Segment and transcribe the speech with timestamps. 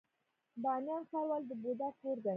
[0.63, 2.29] بامیان ښار ولې د بودا کور دی؟